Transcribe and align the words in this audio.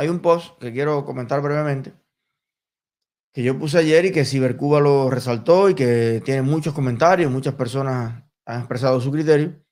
hay 0.00 0.08
un 0.08 0.20
post 0.20 0.58
que 0.58 0.72
quiero 0.72 1.04
comentar 1.04 1.42
brevemente, 1.42 1.92
que 3.34 3.42
yo 3.42 3.58
puse 3.58 3.76
ayer 3.76 4.06
y 4.06 4.12
que 4.12 4.24
Cibercuba 4.24 4.80
lo 4.80 5.10
resaltó 5.10 5.68
y 5.68 5.74
que 5.74 6.22
tiene 6.24 6.40
muchos 6.40 6.72
comentarios, 6.72 7.30
muchas 7.30 7.52
personas 7.52 8.24
han 8.46 8.60
expresado 8.60 8.98
su 9.02 9.12
criterio. 9.12 9.62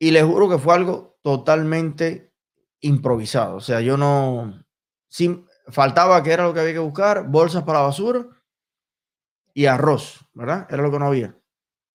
Y 0.00 0.10
les 0.10 0.24
juro 0.24 0.48
que 0.48 0.58
fue 0.58 0.74
algo 0.74 1.20
totalmente 1.22 2.32
improvisado. 2.80 3.54
O 3.54 3.60
sea, 3.60 3.80
yo 3.80 3.96
no, 3.96 4.60
sin, 5.08 5.46
faltaba 5.68 6.20
que 6.24 6.32
era 6.32 6.42
lo 6.42 6.52
que 6.52 6.58
había 6.58 6.72
que 6.72 6.80
buscar, 6.80 7.28
bolsas 7.28 7.62
para 7.62 7.82
basura 7.82 8.26
y 9.54 9.66
arroz, 9.66 10.18
¿verdad? 10.34 10.66
Era 10.68 10.82
lo 10.82 10.90
que 10.90 10.98
no 10.98 11.06
había. 11.06 11.38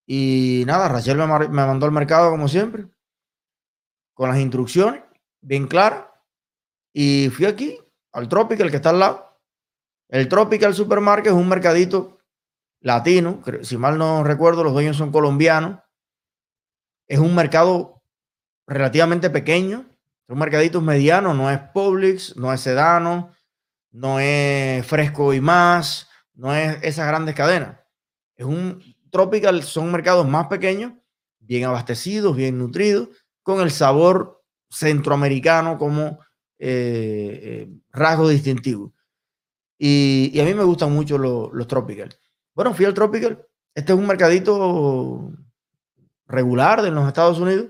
Y 0.07 0.63
nada, 0.65 0.87
Rachel 0.87 1.17
me, 1.17 1.25
me 1.27 1.49
mandó 1.49 1.87
al 1.87 1.91
mercado 1.91 2.31
como 2.31 2.47
siempre, 2.47 2.87
con 4.13 4.29
las 4.29 4.39
instrucciones 4.39 5.03
bien 5.41 5.67
claras. 5.67 6.12
Y 6.93 7.29
fui 7.29 7.45
aquí, 7.45 7.79
al 8.11 8.29
Tropical, 8.29 8.69
que 8.69 8.77
está 8.77 8.91
al 8.91 8.99
lado. 8.99 9.39
El 10.09 10.27
Tropical 10.29 10.75
Supermarket 10.75 11.33
es 11.33 11.37
un 11.37 11.49
mercadito 11.49 12.19
latino, 12.81 13.41
si 13.63 13.77
mal 13.77 13.97
no 13.97 14.23
recuerdo, 14.23 14.63
los 14.63 14.73
dueños 14.73 14.97
son 14.97 15.11
colombianos. 15.11 15.79
Es 17.07 17.19
un 17.19 17.33
mercado 17.33 18.03
relativamente 18.67 19.29
pequeño, 19.29 19.85
son 20.27 20.37
mercaditos 20.37 20.83
medianos, 20.83 21.35
no 21.35 21.49
es 21.49 21.59
Publix, 21.73 22.35
no 22.37 22.53
es 22.53 22.61
Sedano, 22.61 23.33
no 23.91 24.19
es 24.19 24.85
Fresco 24.85 25.33
y 25.33 25.41
más, 25.41 26.07
no 26.33 26.53
es 26.53 26.77
esas 26.83 27.07
grandes 27.07 27.35
cadenas. 27.35 27.79
Es 28.35 28.45
un 28.45 28.81
Tropical, 29.09 29.63
son 29.63 29.91
mercados 29.91 30.27
más 30.27 30.47
pequeños, 30.47 30.93
bien 31.39 31.65
abastecidos, 31.65 32.35
bien 32.35 32.57
nutridos, 32.57 33.09
con 33.43 33.61
el 33.61 33.71
sabor 33.71 34.43
centroamericano 34.69 35.77
como 35.77 36.19
eh, 36.65 37.39
eh, 37.43 37.69
rasgo 37.91 38.29
distintivo. 38.29 38.93
Y, 39.77 40.39
a 40.39 40.45
mí 40.45 40.53
me 40.53 40.63
gustan 40.63 40.93
mucho 40.93 41.17
los, 41.17 41.51
los 41.51 41.67
Tropical. 41.67 42.15
Bueno, 42.55 42.73
fui 42.73 42.85
al 42.85 42.93
Tropical. 42.93 43.45
Este 43.75 43.91
es 43.91 43.99
un 43.99 44.07
mercadito 44.07 45.33
regular 46.25 46.81
de 46.81 46.91
los 46.91 47.05
Estados 47.05 47.37
Unidos. 47.39 47.67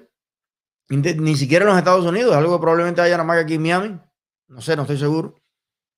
Ni 0.89 1.35
siquiera 1.35 1.63
en 1.65 1.69
los 1.69 1.77
Estados 1.79 2.05
Unidos, 2.05 2.35
algo 2.35 2.55
que 2.55 2.61
probablemente 2.61 3.01
haya 3.01 3.17
nada 3.17 3.23
más 3.23 3.37
que 3.37 3.43
aquí 3.43 3.53
en 3.55 3.63
Miami. 3.63 3.99
No 4.47 4.61
sé, 4.61 4.75
no 4.75 4.83
estoy 4.83 4.99
seguro. 4.99 5.41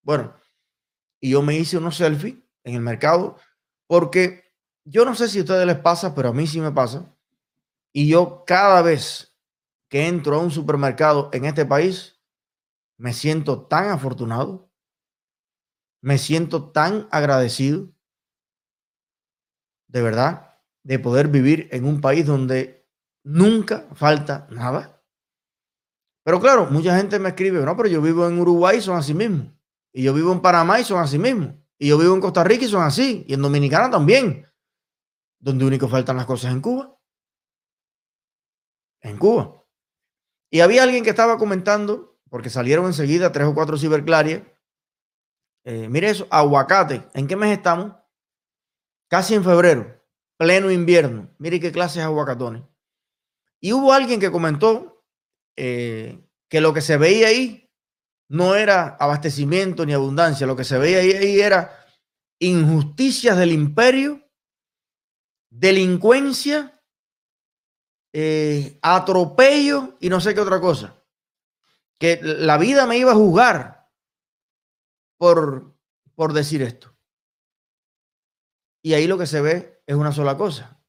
Bueno, 0.01 0.33
y 1.19 1.31
yo 1.31 1.41
me 1.41 1.57
hice 1.57 1.77
unos 1.77 1.97
selfies 1.97 2.35
en 2.63 2.75
el 2.75 2.81
mercado 2.81 3.35
porque 3.87 4.45
yo 4.85 5.03
no 5.03 5.15
sé 5.15 5.27
si 5.27 5.39
a 5.39 5.41
ustedes 5.41 5.67
les 5.67 5.79
pasa, 5.79 6.15
pero 6.15 6.29
a 6.29 6.33
mí 6.33 6.47
sí 6.47 6.61
me 6.61 6.71
pasa. 6.71 7.13
Y 7.91 8.07
yo 8.07 8.45
cada 8.47 8.81
vez 8.81 9.35
que 9.89 10.07
entro 10.07 10.37
a 10.37 10.39
un 10.39 10.51
supermercado 10.51 11.29
en 11.33 11.43
este 11.43 11.65
país, 11.65 12.14
me 12.97 13.13
siento 13.13 13.67
tan 13.67 13.89
afortunado, 13.89 14.71
me 16.01 16.17
siento 16.17 16.71
tan 16.71 17.07
agradecido, 17.11 17.89
de 19.87 20.01
verdad, 20.01 20.59
de 20.83 20.99
poder 20.99 21.27
vivir 21.27 21.67
en 21.71 21.85
un 21.85 22.01
país 22.01 22.25
donde 22.25 22.87
nunca 23.23 23.87
falta 23.95 24.47
nada. 24.51 25.03
Pero 26.23 26.39
claro, 26.39 26.67
mucha 26.67 26.95
gente 26.97 27.19
me 27.19 27.29
escribe, 27.29 27.63
no, 27.63 27.75
pero 27.75 27.89
yo 27.89 28.01
vivo 28.01 28.27
en 28.27 28.39
Uruguay 28.39 28.77
y 28.77 28.81
son 28.81 28.97
así 28.97 29.13
mismo. 29.13 29.55
Y 29.93 30.03
yo 30.03 30.13
vivo 30.13 30.31
en 30.33 30.41
Panamá 30.41 30.79
y 30.79 30.83
son 30.83 30.99
así 30.99 31.17
mismo. 31.17 31.55
Y 31.77 31.89
yo 31.89 31.97
vivo 31.97 32.13
en 32.13 32.21
Costa 32.21 32.43
Rica 32.43 32.65
y 32.65 32.67
son 32.67 32.83
así. 32.83 33.23
Y 33.27 33.33
en 33.33 33.41
Dominicana 33.41 33.89
también. 33.89 34.45
Donde 35.39 35.65
único 35.65 35.87
faltan 35.87 36.17
las 36.17 36.25
cosas 36.25 36.51
en 36.51 36.61
Cuba. 36.61 36.99
En 39.01 39.17
Cuba. 39.17 39.63
Y 40.49 40.61
había 40.61 40.83
alguien 40.83 41.03
que 41.03 41.11
estaba 41.11 41.37
comentando 41.37 42.14
porque 42.35 42.49
salieron 42.49 42.87
enseguida 42.87 43.31
tres 43.31 43.47
o 43.47 43.55
cuatro 43.55 43.77
ciberclarias. 43.77 44.43
Eh, 45.63 45.87
mire 45.87 46.09
eso, 46.09 46.27
aguacate. 46.29 47.01
¿En 47.13 47.27
qué 47.27 47.37
mes 47.37 47.57
estamos? 47.57 47.93
Casi 49.07 49.35
en 49.35 49.43
febrero, 49.45 50.03
pleno 50.35 50.69
invierno. 50.69 51.33
Mire 51.37 51.61
qué 51.61 51.71
clases 51.71 52.03
aguacatones. 52.03 52.63
Y 53.61 53.71
hubo 53.71 53.93
alguien 53.93 54.19
que 54.19 54.33
comentó 54.33 55.01
eh, 55.55 56.27
que 56.49 56.59
lo 56.59 56.73
que 56.73 56.81
se 56.81 56.97
veía 56.97 57.27
ahí 57.27 57.71
no 58.27 58.55
era 58.55 58.97
abastecimiento 58.99 59.85
ni 59.85 59.93
abundancia, 59.93 60.45
lo 60.45 60.57
que 60.57 60.65
se 60.65 60.77
veía 60.77 60.97
ahí, 60.97 61.39
era 61.39 61.87
injusticias 62.39 63.37
del 63.37 63.53
imperio, 63.53 64.29
delincuencia, 65.49 66.83
eh, 68.11 68.77
atropello 68.81 69.95
y 70.01 70.09
no 70.09 70.19
sé 70.19 70.35
qué 70.35 70.41
otra 70.41 70.59
cosa 70.59 71.01
que 71.99 72.19
la 72.21 72.57
vida 72.57 72.85
me 72.87 72.97
iba 72.97 73.11
a 73.11 73.15
juzgar 73.15 73.89
por, 75.17 75.75
por 76.15 76.33
decir 76.33 76.61
esto. 76.61 76.95
Y 78.81 78.93
ahí 78.93 79.07
lo 79.07 79.17
que 79.17 79.25
se 79.25 79.41
ve 79.41 79.81
es 79.87 79.95
una 79.95 80.11
sola 80.11 80.37
cosa, 80.37 80.79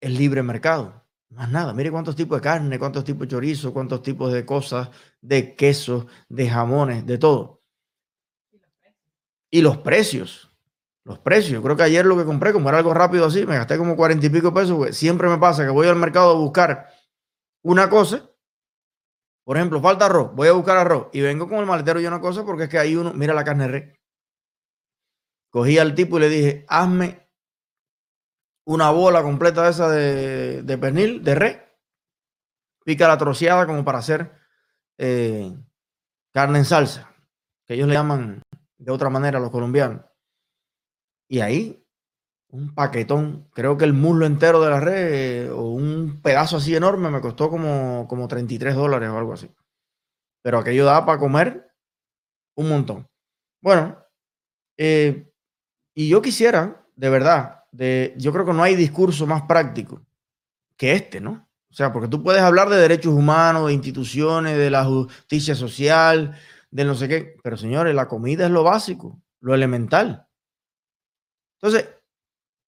el 0.00 0.16
libre 0.16 0.42
mercado. 0.42 1.04
Más 1.30 1.50
nada, 1.50 1.72
mire 1.74 1.90
cuántos 1.90 2.16
tipos 2.16 2.38
de 2.38 2.42
carne, 2.42 2.78
cuántos 2.78 3.04
tipos 3.04 3.22
de 3.22 3.28
chorizo, 3.28 3.72
cuántos 3.72 4.02
tipos 4.02 4.32
de 4.32 4.46
cosas, 4.46 4.90
de 5.20 5.54
quesos, 5.54 6.06
de 6.28 6.48
jamones, 6.48 7.04
de 7.04 7.18
todo. 7.18 7.62
Y 9.50 9.60
los 9.60 9.78
precios, 9.78 10.52
los 11.04 11.18
precios. 11.18 11.62
Creo 11.62 11.76
que 11.76 11.82
ayer 11.82 12.04
lo 12.04 12.16
que 12.16 12.24
compré, 12.24 12.52
como 12.52 12.68
era 12.68 12.78
algo 12.78 12.94
rápido 12.94 13.26
así, 13.26 13.46
me 13.46 13.56
gasté 13.56 13.78
como 13.78 13.96
cuarenta 13.96 14.26
y 14.26 14.30
pico 14.30 14.52
pesos. 14.52 14.96
Siempre 14.96 15.28
me 15.28 15.38
pasa 15.38 15.64
que 15.64 15.70
voy 15.70 15.86
al 15.86 15.96
mercado 15.96 16.30
a 16.30 16.34
buscar 16.34 16.88
una 17.62 17.88
cosa 17.88 18.28
por 19.46 19.56
ejemplo, 19.56 19.80
falta 19.80 20.06
arroz, 20.06 20.34
voy 20.34 20.48
a 20.48 20.52
buscar 20.52 20.76
arroz 20.76 21.06
y 21.12 21.20
vengo 21.20 21.48
con 21.48 21.58
el 21.58 21.66
maletero 21.66 22.00
y 22.00 22.06
una 22.06 22.20
cosa 22.20 22.44
porque 22.44 22.64
es 22.64 22.68
que 22.68 22.80
hay 22.80 22.96
uno, 22.96 23.12
mira 23.14 23.32
la 23.32 23.44
carne 23.44 23.68
re. 23.68 23.94
Cogí 25.50 25.78
al 25.78 25.94
tipo 25.94 26.18
y 26.18 26.22
le 26.22 26.28
dije, 26.28 26.66
hazme 26.68 27.30
una 28.66 28.90
bola 28.90 29.22
completa 29.22 29.62
de 29.62 29.70
esa 29.70 29.88
de, 29.88 30.62
de 30.64 30.78
pernil, 30.78 31.22
de 31.22 31.34
re, 31.36 31.78
pica 32.84 33.06
la 33.06 33.18
troceada 33.18 33.66
como 33.66 33.84
para 33.84 33.98
hacer 33.98 34.32
eh, 34.98 35.56
carne 36.32 36.58
en 36.58 36.64
salsa, 36.64 37.14
que 37.64 37.74
ellos 37.74 37.86
le 37.86 37.94
llaman 37.94 38.42
de 38.78 38.90
otra 38.90 39.10
manera 39.10 39.38
a 39.38 39.40
los 39.40 39.52
colombianos. 39.52 40.04
Y 41.28 41.38
ahí 41.38 41.86
un 42.48 42.74
paquetón, 42.74 43.48
creo 43.54 43.76
que 43.76 43.84
el 43.84 43.92
muslo 43.92 44.26
entero 44.26 44.60
de 44.60 44.70
la 44.70 44.80
red 44.80 45.52
o 45.52 45.70
un 45.70 45.95
pedazo 46.20 46.56
así 46.56 46.74
enorme 46.74 47.10
me 47.10 47.20
costó 47.20 47.50
como, 47.50 48.06
como 48.08 48.28
33 48.28 48.74
dólares 48.74 49.08
o 49.08 49.18
algo 49.18 49.32
así. 49.32 49.50
Pero 50.42 50.58
aquello 50.58 50.84
da 50.84 51.04
para 51.04 51.18
comer 51.18 51.72
un 52.56 52.68
montón. 52.68 53.08
Bueno, 53.60 53.98
eh, 54.76 55.30
y 55.94 56.08
yo 56.08 56.22
quisiera, 56.22 56.86
de 56.94 57.10
verdad, 57.10 57.64
de, 57.72 58.14
yo 58.16 58.32
creo 58.32 58.44
que 58.44 58.52
no 58.52 58.62
hay 58.62 58.76
discurso 58.76 59.26
más 59.26 59.42
práctico 59.42 60.02
que 60.76 60.92
este, 60.92 61.20
¿no? 61.20 61.48
O 61.70 61.74
sea, 61.74 61.92
porque 61.92 62.08
tú 62.08 62.22
puedes 62.22 62.42
hablar 62.42 62.68
de 62.68 62.76
derechos 62.76 63.12
humanos, 63.12 63.66
de 63.66 63.74
instituciones, 63.74 64.56
de 64.56 64.70
la 64.70 64.84
justicia 64.84 65.54
social, 65.54 66.38
de 66.70 66.84
no 66.84 66.94
sé 66.94 67.08
qué, 67.08 67.36
pero 67.42 67.56
señores, 67.56 67.94
la 67.94 68.08
comida 68.08 68.46
es 68.46 68.50
lo 68.50 68.62
básico, 68.62 69.20
lo 69.40 69.54
elemental. 69.54 70.26
Entonces, 71.60 71.88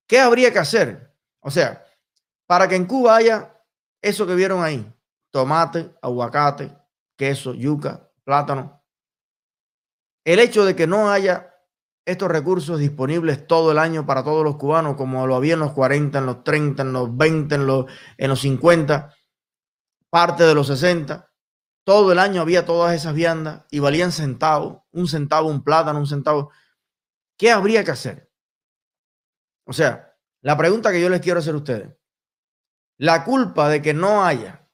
¿Qué 0.08 0.18
habría 0.18 0.50
que 0.52 0.58
hacer? 0.58 1.12
O 1.40 1.50
sea, 1.50 1.84
para 2.48 2.66
que 2.66 2.76
en 2.76 2.86
Cuba 2.86 3.16
haya 3.16 3.62
eso 4.00 4.26
que 4.26 4.34
vieron 4.34 4.64
ahí, 4.64 4.90
tomate, 5.30 5.94
aguacate, 6.00 6.74
queso, 7.14 7.52
yuca, 7.52 8.10
plátano, 8.24 8.82
el 10.24 10.40
hecho 10.40 10.64
de 10.64 10.74
que 10.74 10.86
no 10.86 11.10
haya 11.10 11.54
estos 12.06 12.30
recursos 12.30 12.80
disponibles 12.80 13.46
todo 13.46 13.70
el 13.70 13.78
año 13.78 14.06
para 14.06 14.24
todos 14.24 14.42
los 14.42 14.56
cubanos, 14.56 14.96
como 14.96 15.26
lo 15.26 15.36
había 15.36 15.54
en 15.54 15.60
los 15.60 15.72
40, 15.72 16.18
en 16.18 16.26
los 16.26 16.42
30, 16.42 16.82
en 16.82 16.92
los 16.94 17.14
20, 17.14 17.54
en 17.54 17.66
los, 17.66 17.84
en 18.16 18.30
los 18.30 18.40
50, 18.40 19.14
parte 20.08 20.44
de 20.44 20.54
los 20.54 20.68
60, 20.68 21.30
todo 21.84 22.12
el 22.12 22.18
año 22.18 22.40
había 22.40 22.64
todas 22.64 22.94
esas 22.94 23.12
viandas 23.12 23.66
y 23.70 23.80
valían 23.80 24.12
centavos, 24.12 24.82
un 24.90 25.06
centavo, 25.06 25.50
un 25.50 25.62
plátano, 25.62 25.98
un 25.98 26.06
centavo. 26.06 26.50
¿Qué 27.36 27.50
habría 27.50 27.84
que 27.84 27.90
hacer? 27.90 28.30
O 29.66 29.74
sea, 29.74 30.16
la 30.40 30.56
pregunta 30.56 30.90
que 30.90 31.00
yo 31.02 31.10
les 31.10 31.20
quiero 31.20 31.40
hacer 31.40 31.52
a 31.52 31.58
ustedes, 31.58 31.98
la 32.98 33.24
culpa 33.24 33.68
de 33.68 33.80
que 33.80 33.94
no 33.94 34.24
haya 34.24 34.68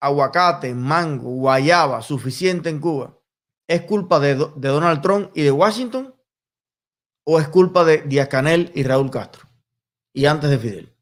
aguacate, 0.00 0.74
mango, 0.74 1.30
guayaba 1.30 2.02
suficiente 2.02 2.68
en 2.68 2.80
Cuba, 2.80 3.16
¿es 3.68 3.82
culpa 3.82 4.18
de, 4.18 4.34
Donald 4.34 5.00
Trump 5.02 5.30
y 5.34 5.42
de 5.42 5.52
Washington? 5.52 6.14
¿O 7.24 7.38
es 7.38 7.48
culpa 7.48 7.84
de 7.84 7.98
Díaz 8.02 8.28
Canel 8.28 8.72
y 8.74 8.82
Raúl 8.82 9.10
Castro? 9.10 9.48
Y 10.12 10.26
antes 10.26 10.50
de 10.50 10.58
Fidel. 10.58 10.96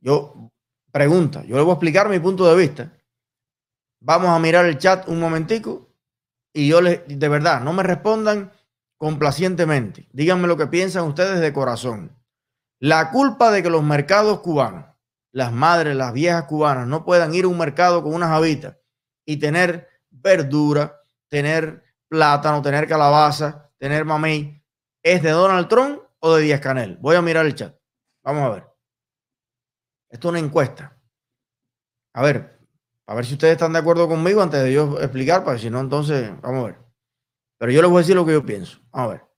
Yo, 0.00 0.50
pregunta, 0.90 1.44
yo 1.44 1.56
les 1.56 1.64
voy 1.64 1.72
a 1.72 1.74
explicar 1.74 2.08
mi 2.08 2.18
punto 2.18 2.46
de 2.46 2.56
vista. 2.56 2.92
Vamos 4.00 4.30
a 4.30 4.38
mirar 4.38 4.66
el 4.66 4.78
chat 4.78 5.08
un 5.08 5.20
momentico 5.20 5.94
y 6.52 6.68
yo 6.68 6.80
les, 6.80 7.02
de 7.06 7.28
verdad, 7.28 7.60
no 7.60 7.72
me 7.72 7.82
respondan 7.82 8.50
complacientemente. 8.96 10.08
Díganme 10.12 10.48
lo 10.48 10.56
que 10.56 10.66
piensan 10.66 11.06
ustedes 11.06 11.40
de 11.40 11.52
corazón. 11.52 12.10
La 12.80 13.10
culpa 13.10 13.50
de 13.50 13.62
que 13.62 13.70
los 13.70 13.82
mercados 13.82 14.40
cubanos, 14.40 14.86
las 15.32 15.52
madres, 15.52 15.96
las 15.96 16.12
viejas 16.12 16.44
cubanas, 16.44 16.86
no 16.86 17.04
puedan 17.04 17.34
ir 17.34 17.44
a 17.44 17.48
un 17.48 17.58
mercado 17.58 18.02
con 18.02 18.14
unas 18.14 18.30
habitas 18.30 18.76
y 19.24 19.38
tener 19.38 19.88
verdura, 20.10 21.02
tener 21.28 21.82
plátano, 22.08 22.62
tener 22.62 22.86
calabaza, 22.86 23.70
tener 23.78 24.04
mamey, 24.04 24.62
¿es 25.02 25.22
de 25.22 25.30
Donald 25.30 25.68
Trump 25.68 26.00
o 26.20 26.34
de 26.34 26.42
Díaz 26.42 26.60
Canel? 26.60 26.96
Voy 26.98 27.16
a 27.16 27.22
mirar 27.22 27.46
el 27.46 27.54
chat. 27.54 27.74
Vamos 28.22 28.42
a 28.44 28.50
ver. 28.50 28.66
Esto 30.08 30.28
es 30.28 30.30
una 30.30 30.38
encuesta. 30.38 30.96
A 32.12 32.22
ver, 32.22 32.60
a 33.06 33.14
ver 33.14 33.26
si 33.26 33.34
ustedes 33.34 33.52
están 33.52 33.72
de 33.72 33.80
acuerdo 33.80 34.08
conmigo 34.08 34.40
antes 34.40 34.62
de 34.62 34.72
yo 34.72 35.00
explicar, 35.00 35.44
para 35.44 35.58
si 35.58 35.68
no, 35.68 35.80
entonces, 35.80 36.30
vamos 36.40 36.64
a 36.64 36.66
ver. 36.68 36.78
Pero 37.58 37.72
yo 37.72 37.82
les 37.82 37.90
voy 37.90 37.98
a 37.98 38.02
decir 38.02 38.14
lo 38.14 38.24
que 38.24 38.32
yo 38.32 38.46
pienso. 38.46 38.78
Vamos 38.90 39.08
a 39.08 39.12
ver. 39.14 39.33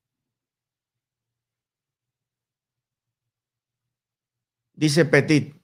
Dice 4.77 5.07
Petit. 5.07 5.57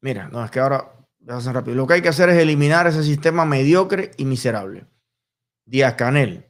Mira, 0.00 0.28
no, 0.28 0.44
es 0.44 0.50
que 0.52 0.60
ahora, 0.60 0.94
rápido. 1.26 1.74
Lo 1.74 1.86
que 1.86 1.94
hay 1.94 2.02
que 2.02 2.08
hacer 2.08 2.28
es 2.28 2.38
eliminar 2.38 2.86
ese 2.86 3.02
sistema 3.02 3.44
mediocre 3.44 4.12
y 4.16 4.24
miserable. 4.24 4.86
Díaz 5.66 5.94
Canel. 5.94 6.48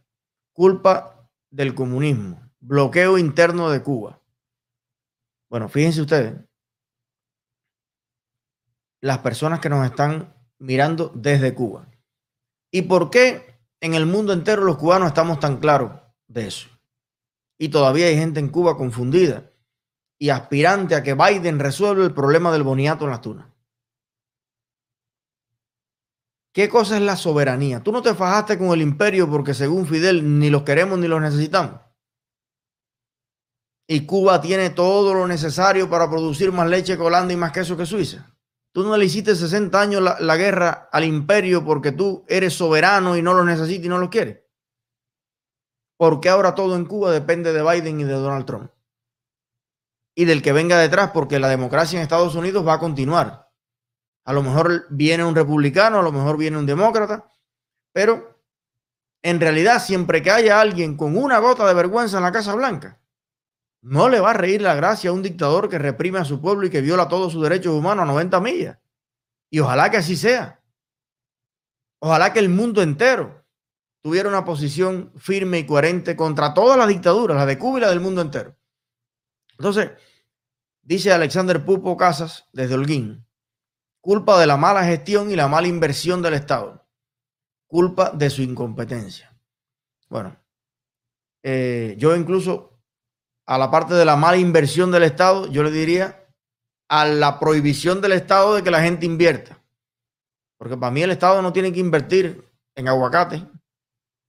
Culpa 0.52 1.28
del 1.50 1.74
comunismo. 1.74 2.42
Bloqueo 2.60 3.16
interno 3.16 3.70
de 3.70 3.82
Cuba. 3.82 4.20
Bueno, 5.48 5.70
fíjense 5.70 6.02
ustedes. 6.02 6.34
Las 9.00 9.18
personas 9.18 9.60
que 9.60 9.70
nos 9.70 9.86
están 9.86 10.34
mirando 10.58 11.10
desde 11.14 11.54
Cuba. 11.54 11.88
¿Y 12.70 12.82
por 12.82 13.08
qué 13.08 13.58
en 13.80 13.94
el 13.94 14.04
mundo 14.04 14.34
entero 14.34 14.62
los 14.62 14.76
cubanos 14.76 15.08
estamos 15.08 15.40
tan 15.40 15.56
claros 15.56 15.92
de 16.26 16.48
eso? 16.48 16.68
Y 17.58 17.70
todavía 17.70 18.08
hay 18.08 18.16
gente 18.16 18.40
en 18.40 18.50
Cuba 18.50 18.76
confundida 18.76 19.47
y 20.18 20.30
aspirante 20.30 20.94
a 20.94 21.02
que 21.02 21.14
Biden 21.14 21.58
resuelva 21.58 22.04
el 22.04 22.12
problema 22.12 22.52
del 22.52 22.64
boniato 22.64 23.04
en 23.04 23.10
las 23.10 23.20
tunas. 23.20 23.46
¿Qué 26.52 26.68
cosa 26.68 26.96
es 26.96 27.02
la 27.02 27.14
soberanía? 27.14 27.82
Tú 27.82 27.92
no 27.92 28.02
te 28.02 28.14
fajaste 28.14 28.58
con 28.58 28.68
el 28.70 28.82
imperio 28.82 29.30
porque 29.30 29.54
según 29.54 29.86
Fidel 29.86 30.40
ni 30.40 30.50
los 30.50 30.62
queremos 30.62 30.98
ni 30.98 31.06
los 31.06 31.20
necesitamos. 31.20 31.80
Y 33.86 34.04
Cuba 34.06 34.40
tiene 34.40 34.70
todo 34.70 35.14
lo 35.14 35.28
necesario 35.28 35.88
para 35.88 36.10
producir 36.10 36.52
más 36.52 36.68
leche 36.68 36.96
que 36.96 37.02
Holanda 37.02 37.32
y 37.32 37.36
más 37.36 37.52
queso 37.52 37.76
que 37.76 37.86
Suiza. 37.86 38.34
Tú 38.72 38.82
no 38.82 38.96
le 38.96 39.06
hiciste 39.06 39.34
60 39.34 39.80
años 39.80 40.02
la, 40.02 40.36
guerra 40.36 40.88
al 40.92 41.04
imperio 41.04 41.64
porque 41.64 41.92
tú 41.92 42.24
eres 42.28 42.54
soberano 42.54 43.16
y 43.16 43.22
no 43.22 43.34
lo 43.34 43.44
necesitas 43.44 43.86
y 43.86 43.88
no 43.88 43.98
lo 43.98 44.10
quieres. 44.10 44.42
Porque 45.96 46.28
ahora 46.28 46.54
todo 46.54 46.76
en 46.76 46.84
Cuba 46.84 47.10
depende 47.10 47.52
de 47.52 47.62
Biden 47.62 48.00
y 48.00 48.04
de 48.04 48.12
Donald 48.12 48.46
Trump. 48.46 48.70
Y 50.18 50.24
del 50.24 50.42
que 50.42 50.52
venga 50.52 50.76
detrás, 50.80 51.12
porque 51.12 51.38
la 51.38 51.46
democracia 51.46 51.96
en 51.96 52.02
Estados 52.02 52.34
Unidos 52.34 52.66
va 52.66 52.74
a 52.74 52.80
continuar. 52.80 53.48
A 54.24 54.32
lo 54.32 54.42
mejor 54.42 54.88
viene 54.90 55.24
un 55.24 55.36
republicano, 55.36 56.00
a 56.00 56.02
lo 56.02 56.10
mejor 56.10 56.36
viene 56.36 56.58
un 56.58 56.66
demócrata, 56.66 57.30
pero 57.92 58.36
en 59.22 59.38
realidad 59.38 59.80
siempre 59.80 60.20
que 60.20 60.32
haya 60.32 60.60
alguien 60.60 60.96
con 60.96 61.16
una 61.16 61.38
gota 61.38 61.68
de 61.68 61.72
vergüenza 61.72 62.16
en 62.16 62.24
la 62.24 62.32
Casa 62.32 62.56
Blanca, 62.56 63.00
no 63.80 64.08
le 64.08 64.18
va 64.18 64.30
a 64.30 64.34
reír 64.34 64.60
la 64.60 64.74
gracia 64.74 65.10
a 65.10 65.12
un 65.12 65.22
dictador 65.22 65.68
que 65.68 65.78
reprime 65.78 66.18
a 66.18 66.24
su 66.24 66.40
pueblo 66.40 66.66
y 66.66 66.70
que 66.70 66.80
viola 66.80 67.06
todos 67.06 67.32
sus 67.32 67.44
derechos 67.44 67.72
humanos 67.72 68.02
a 68.02 68.06
90 68.06 68.40
millas. 68.40 68.76
Y 69.50 69.60
ojalá 69.60 69.88
que 69.88 69.98
así 69.98 70.16
sea. 70.16 70.60
Ojalá 72.00 72.32
que 72.32 72.40
el 72.40 72.48
mundo 72.48 72.82
entero 72.82 73.46
tuviera 74.02 74.28
una 74.28 74.44
posición 74.44 75.12
firme 75.16 75.60
y 75.60 75.66
coherente 75.66 76.16
contra 76.16 76.54
todas 76.54 76.76
las 76.76 76.88
dictaduras, 76.88 77.36
la 77.36 77.46
de 77.46 77.56
Cuba 77.56 77.78
y 77.78 77.82
la 77.82 77.90
del 77.90 78.00
mundo 78.00 78.20
entero. 78.20 78.57
Entonces, 79.58 79.90
dice 80.82 81.12
Alexander 81.12 81.64
Pupo 81.64 81.96
Casas 81.96 82.48
desde 82.52 82.74
Holguín, 82.74 83.26
culpa 84.00 84.38
de 84.38 84.46
la 84.46 84.56
mala 84.56 84.84
gestión 84.84 85.30
y 85.30 85.36
la 85.36 85.48
mala 85.48 85.68
inversión 85.68 86.22
del 86.22 86.34
Estado, 86.34 86.86
culpa 87.66 88.10
de 88.10 88.30
su 88.30 88.42
incompetencia. 88.42 89.36
Bueno, 90.08 90.36
eh, 91.42 91.94
yo 91.98 92.16
incluso 92.16 92.80
a 93.46 93.58
la 93.58 93.70
parte 93.70 93.94
de 93.94 94.04
la 94.04 94.16
mala 94.16 94.36
inversión 94.36 94.90
del 94.90 95.02
Estado, 95.02 95.46
yo 95.50 95.62
le 95.62 95.70
diría 95.70 96.26
a 96.88 97.04
la 97.06 97.38
prohibición 97.38 98.00
del 98.00 98.12
Estado 98.12 98.54
de 98.54 98.62
que 98.62 98.70
la 98.70 98.82
gente 98.82 99.06
invierta. 99.06 99.62
Porque 100.56 100.76
para 100.76 100.90
mí 100.90 101.02
el 101.02 101.10
Estado 101.10 101.42
no 101.42 101.52
tiene 101.52 101.72
que 101.72 101.80
invertir 101.80 102.44
en 102.74 102.88
aguacate. 102.88 103.46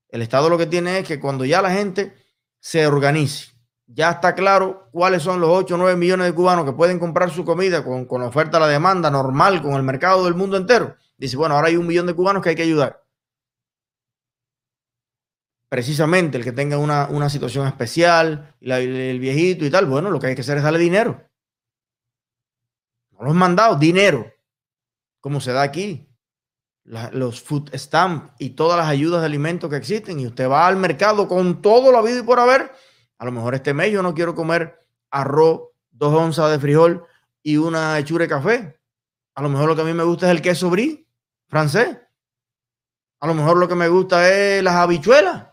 El 0.09 0.21
Estado 0.21 0.49
lo 0.49 0.57
que 0.57 0.67
tiene 0.67 0.99
es 0.99 1.07
que 1.07 1.19
cuando 1.19 1.45
ya 1.45 1.61
la 1.61 1.71
gente 1.71 2.15
se 2.59 2.85
organice, 2.87 3.51
ya 3.91 4.11
está 4.11 4.35
claro 4.35 4.87
cuáles 4.91 5.23
son 5.23 5.41
los 5.41 5.49
8 5.49 5.75
o 5.75 5.77
9 5.77 5.97
millones 5.97 6.27
de 6.27 6.33
cubanos 6.33 6.65
que 6.65 6.73
pueden 6.73 6.99
comprar 6.99 7.29
su 7.31 7.43
comida 7.43 7.83
con, 7.83 8.05
con 8.05 8.21
oferta 8.21 8.57
a 8.57 8.61
la 8.61 8.67
demanda 8.67 9.11
normal, 9.11 9.61
con 9.61 9.73
el 9.73 9.83
mercado 9.83 10.25
del 10.25 10.35
mundo 10.35 10.57
entero. 10.57 10.95
Dice, 11.17 11.35
bueno, 11.37 11.55
ahora 11.55 11.67
hay 11.67 11.75
un 11.75 11.87
millón 11.87 12.05
de 12.05 12.13
cubanos 12.13 12.41
que 12.41 12.49
hay 12.49 12.55
que 12.55 12.63
ayudar 12.63 13.03
precisamente 15.69 16.37
el 16.37 16.43
que 16.43 16.51
tenga 16.51 16.77
una, 16.77 17.29
situación 17.29 17.67
especial, 17.67 18.55
el 18.59 19.19
viejito 19.19 19.63
y 19.65 19.69
tal, 19.69 19.85
bueno, 19.85 20.09
lo 20.09 20.19
que 20.19 20.27
hay 20.27 20.35
que 20.35 20.41
hacer 20.41 20.57
es 20.57 20.63
darle 20.63 20.79
dinero. 20.79 21.23
No 23.11 23.25
los 23.25 23.35
mandado, 23.35 23.75
dinero, 23.75 24.25
como 25.21 25.39
se 25.39 25.53
da 25.53 25.61
aquí. 25.61 26.07
los 26.83 27.41
food 27.41 27.69
stamps 27.75 28.33
y 28.39 28.51
todas 28.51 28.77
las 28.77 28.87
ayudas 28.87 29.21
de 29.21 29.27
alimentos 29.27 29.69
que 29.69 29.75
existen, 29.75 30.19
y 30.19 30.25
usted 30.25 30.49
va 30.49 30.67
al 30.67 30.75
mercado 30.75 31.27
con 31.27 31.61
todo 31.61 31.91
lo 31.91 31.99
habido 31.99 32.19
y 32.19 32.23
por 32.23 32.39
haber. 32.39 32.71
A 33.19 33.25
lo 33.25 33.31
mejor 33.31 33.53
este 33.53 33.73
mes 33.73 33.91
yo 33.91 34.01
no 34.01 34.13
quiero 34.13 34.33
comer 34.33 34.87
arroz, 35.11 35.69
dos 35.91 36.13
onzas 36.13 36.49
de 36.51 36.59
frijol 36.59 37.05
y 37.43 37.57
una 37.57 37.99
hechura 37.99 38.23
de 38.23 38.29
café. 38.29 38.79
A 39.35 39.41
lo 39.41 39.49
mejor 39.49 39.67
lo 39.67 39.75
que 39.75 39.81
a 39.81 39.85
mí 39.85 39.93
me 39.93 40.03
gusta 40.03 40.27
es 40.27 40.31
el 40.31 40.41
queso 40.41 40.69
brie 40.69 41.05
francés. 41.47 41.97
A 43.19 43.27
lo 43.27 43.33
mejor 43.33 43.57
lo 43.57 43.67
que 43.67 43.75
me 43.75 43.89
gusta 43.89 44.29
es 44.29 44.63
las 44.63 44.75
habichuelas 44.75 45.47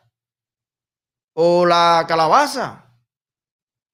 o 1.34 1.66
la 1.66 2.04
calabaza 2.06 2.94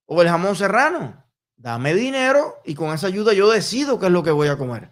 o 0.07 0.21
el 0.21 0.29
jamón 0.29 0.55
serrano. 0.55 1.25
Dame 1.57 1.95
dinero 1.95 2.61
y 2.65 2.75
con 2.75 2.93
esa 2.93 3.07
ayuda 3.07 3.33
yo 3.33 3.51
decido 3.51 3.99
qué 3.99 4.07
es 4.07 4.13
lo 4.13 4.23
que 4.23 4.33
voy 4.33 4.49
a 4.49 4.59
comer. 4.59 4.91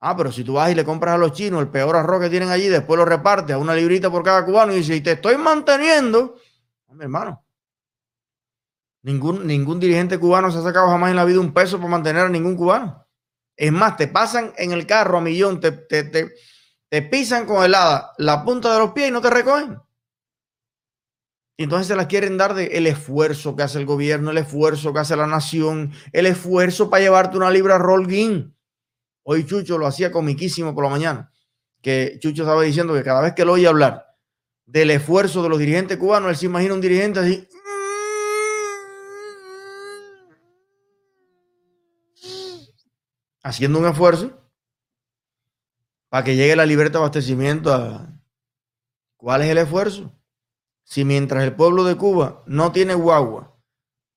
Ah, 0.00 0.14
pero 0.14 0.30
si 0.30 0.44
tú 0.44 0.54
vas 0.54 0.70
y 0.70 0.74
le 0.74 0.84
compras 0.84 1.14
a 1.14 1.18
los 1.18 1.32
chinos 1.32 1.62
el 1.62 1.68
peor 1.68 1.96
arroz 1.96 2.20
que 2.20 2.28
tienen 2.28 2.50
allí, 2.50 2.68
después 2.68 2.98
lo 2.98 3.06
repartes 3.06 3.54
a 3.54 3.58
una 3.58 3.74
librita 3.74 4.10
por 4.10 4.22
cada 4.22 4.44
cubano 4.44 4.72
y 4.72 4.76
dices, 4.76 4.96
y 4.96 5.00
te 5.00 5.12
estoy 5.12 5.38
manteniendo, 5.38 6.36
mi 6.90 7.04
hermano. 7.04 7.43
Ningún, 9.04 9.46
ningún 9.46 9.78
dirigente 9.78 10.18
cubano 10.18 10.50
se 10.50 10.58
ha 10.58 10.62
sacado 10.62 10.88
jamás 10.88 11.10
en 11.10 11.16
la 11.16 11.26
vida 11.26 11.38
un 11.38 11.52
peso 11.52 11.76
para 11.76 11.90
mantener 11.90 12.24
a 12.24 12.28
ningún 12.30 12.56
cubano. 12.56 13.06
Es 13.54 13.70
más, 13.70 13.98
te 13.98 14.08
pasan 14.08 14.54
en 14.56 14.72
el 14.72 14.86
carro 14.86 15.18
a 15.18 15.20
millón, 15.20 15.60
te, 15.60 15.72
te, 15.72 16.04
te, 16.04 17.02
pisan 17.02 17.44
con 17.44 17.62
helada 17.62 18.12
la 18.16 18.42
punta 18.42 18.72
de 18.72 18.78
los 18.78 18.92
pies 18.92 19.08
y 19.08 19.10
no 19.10 19.20
te 19.20 19.28
recogen. 19.28 19.78
Entonces 21.58 21.86
se 21.86 21.96
las 21.96 22.06
quieren 22.06 22.38
dar 22.38 22.54
de 22.54 22.66
el 22.78 22.86
esfuerzo 22.86 23.54
que 23.54 23.62
hace 23.62 23.78
el 23.78 23.84
gobierno, 23.84 24.30
el 24.30 24.38
esfuerzo 24.38 24.94
que 24.94 25.00
hace 25.00 25.16
la 25.16 25.26
nación, 25.26 25.92
el 26.12 26.24
esfuerzo 26.24 26.88
para 26.88 27.02
llevarte 27.02 27.36
una 27.36 27.50
libra 27.50 27.76
Rolguín. 27.76 28.56
Hoy 29.22 29.44
Chucho 29.44 29.76
lo 29.76 29.86
hacía 29.86 30.10
comiquísimo 30.10 30.74
por 30.74 30.84
la 30.84 30.90
mañana, 30.90 31.32
que 31.82 32.18
Chucho 32.20 32.44
estaba 32.44 32.62
diciendo 32.62 32.94
que 32.94 33.02
cada 33.02 33.20
vez 33.20 33.34
que 33.34 33.44
lo 33.44 33.52
oye 33.52 33.66
hablar 33.66 34.06
del 34.64 34.90
esfuerzo 34.92 35.42
de 35.42 35.50
los 35.50 35.58
dirigentes 35.58 35.98
cubanos, 35.98 36.30
él 36.30 36.36
se 36.36 36.46
imagina 36.46 36.72
un 36.72 36.80
dirigente 36.80 37.20
así. 37.20 37.46
Haciendo 43.44 43.78
un 43.78 43.86
esfuerzo 43.86 44.32
para 46.08 46.24
que 46.24 46.34
llegue 46.34 46.56
la 46.56 46.66
libertad 46.66 46.94
de 46.94 47.04
abastecimiento. 47.04 48.08
¿Cuál 49.16 49.42
es 49.42 49.48
el 49.50 49.58
esfuerzo? 49.58 50.12
si 50.84 51.04
mientras 51.04 51.42
el 51.42 51.54
pueblo 51.54 51.84
de 51.84 51.96
Cuba 51.96 52.42
no 52.46 52.70
tiene 52.70 52.94
guagua 52.94 53.56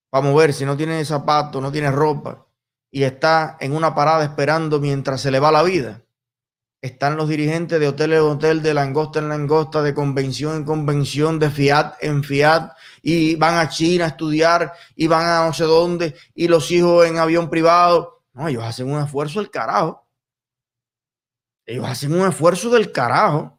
para 0.10 0.26
moverse, 0.26 0.66
no 0.66 0.78
tiene 0.78 1.04
zapatos, 1.06 1.62
no 1.62 1.72
tiene 1.72 1.92
ropa 1.92 2.46
y 2.92 3.04
está 3.04 3.58
en 3.60 3.74
una 3.74 3.96
parada 3.96 4.24
esperando 4.24 4.80
mientras 4.80 5.22
se 5.22 5.32
le 5.32 5.40
va 5.40 5.52
la 5.52 5.64
vida, 5.64 6.04
están 6.82 7.18
los 7.18 7.28
dirigentes 7.28 7.80
de 7.80 7.88
hotel 7.88 8.14
en 8.14 8.22
hotel, 8.22 8.62
de 8.62 8.74
langosta 8.74 9.20
en 9.20 9.30
langosta, 9.30 9.82
de 9.82 9.94
convención 9.94 10.56
en 10.58 10.64
convención, 10.64 11.40
de 11.40 11.50
fiat 11.50 11.96
en 12.02 12.24
fiat, 12.24 12.72
y 13.02 13.36
van 13.36 13.56
a 13.56 13.68
China 13.68 14.06
a 14.06 14.10
estudiar, 14.10 14.74
y 14.96 15.08
van 15.08 15.26
a 15.26 15.46
no 15.46 15.54
sé 15.54 15.66
dónde, 15.66 16.16
y 16.34 16.48
los 16.48 16.72
hijos 16.72 17.06
en 17.06 17.18
avión 17.18 17.50
privado. 17.50 18.17
No, 18.38 18.48
ellos 18.48 18.64
hacen 18.64 18.92
un 18.92 19.02
esfuerzo 19.02 19.40
del 19.40 19.50
carajo. 19.50 20.08
Ellos 21.66 21.88
hacen 21.88 22.14
un 22.14 22.28
esfuerzo 22.28 22.70
del 22.70 22.92
carajo 22.92 23.57